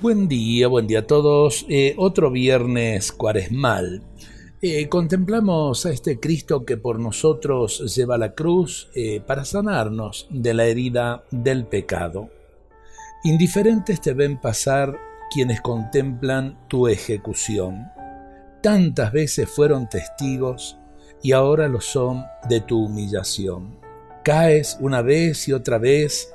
[0.00, 1.66] Buen día, buen día a todos.
[1.68, 4.04] Eh, otro viernes cuaresmal.
[4.62, 10.54] Eh, contemplamos a este Cristo que por nosotros lleva la cruz eh, para sanarnos de
[10.54, 12.30] la herida del pecado.
[13.24, 14.96] Indiferentes te ven pasar
[15.32, 17.88] quienes contemplan tu ejecución.
[18.62, 20.78] Tantas veces fueron testigos
[21.24, 23.80] y ahora lo son de tu humillación.
[24.22, 26.32] Caes una vez y otra vez,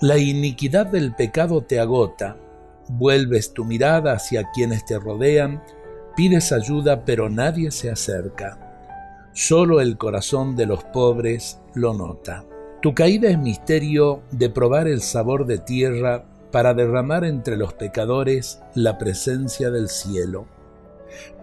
[0.00, 2.38] la iniquidad del pecado te agota
[2.88, 5.62] Vuelves tu mirada hacia quienes te rodean,
[6.16, 8.58] pides ayuda pero nadie se acerca.
[9.32, 12.44] Solo el corazón de los pobres lo nota.
[12.82, 18.60] Tu caída es misterio de probar el sabor de tierra para derramar entre los pecadores
[18.74, 20.46] la presencia del cielo.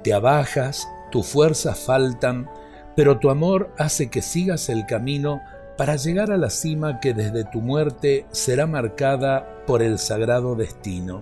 [0.03, 2.49] Te abajas, tus fuerzas faltan,
[2.95, 5.41] pero tu amor hace que sigas el camino
[5.77, 11.21] para llegar a la cima que desde tu muerte será marcada por el sagrado destino.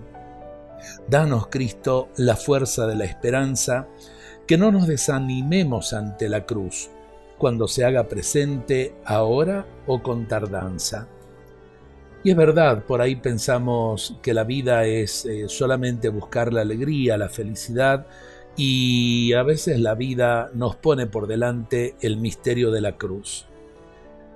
[1.06, 3.88] Danos, Cristo, la fuerza de la esperanza,
[4.46, 6.88] que no nos desanimemos ante la cruz,
[7.36, 11.08] cuando se haga presente ahora o con tardanza.
[12.24, 17.18] Y es verdad, por ahí pensamos que la vida es eh, solamente buscar la alegría,
[17.18, 18.06] la felicidad,
[18.56, 23.46] y a veces la vida nos pone por delante el misterio de la cruz.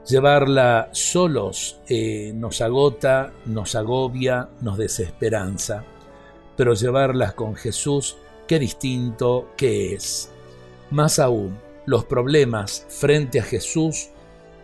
[0.09, 5.85] Llevarla solos eh, nos agota, nos agobia, nos desesperanza,
[6.57, 8.17] pero llevarlas con Jesús,
[8.49, 10.33] qué distinto que es.
[10.91, 14.11] Más aún, los problemas frente a Jesús,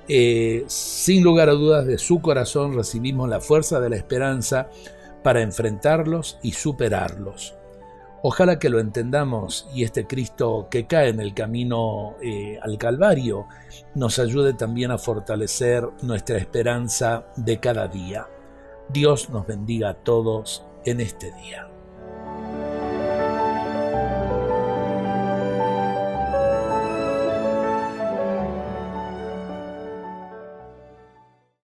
[0.08, 4.68] eh, sin lugar a dudas de su corazón recibimos la fuerza de la esperanza
[5.22, 7.54] para enfrentarlos y superarlos.
[8.22, 13.46] Ojalá que lo entendamos y este Cristo que cae en el camino eh, al Calvario
[13.94, 18.26] nos ayude también a fortalecer nuestra esperanza de cada día.
[18.88, 21.68] Dios nos bendiga a todos en este día.